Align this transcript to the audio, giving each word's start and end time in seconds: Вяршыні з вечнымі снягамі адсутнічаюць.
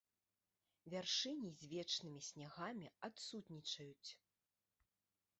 Вяршыні 0.93 1.49
з 1.63 1.67
вечнымі 1.73 2.21
снягамі 2.29 2.87
адсутнічаюць. 3.09 4.11